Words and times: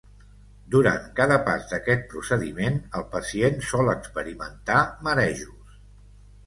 Durant 0.75 1.03
cada 1.19 1.37
pas 1.49 1.67
d'aquest 1.73 2.09
procediment 2.15 2.81
el 3.01 3.07
pacient 3.17 3.63
sol 3.69 3.93
experimentar 3.97 4.81
marejos. 5.11 5.83